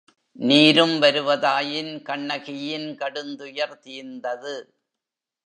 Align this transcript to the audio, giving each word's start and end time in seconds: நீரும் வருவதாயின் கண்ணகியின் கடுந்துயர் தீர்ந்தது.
நீரும் 0.39 1.01
வருவதாயின் 1.01 2.01
கண்ணகியின் 2.01 2.97
கடுந்துயர் 2.97 3.79
தீர்ந்தது. 3.79 4.55